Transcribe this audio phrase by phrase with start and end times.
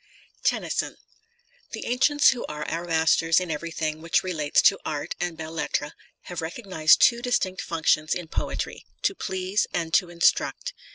[0.43, 0.97] TENNYSON*
[1.73, 5.91] THE ancients who are our masters in everything which relates to Art and Belles Lettres
[6.21, 10.73] have recognised two distinct functions in poetry— ^to please and to instruct.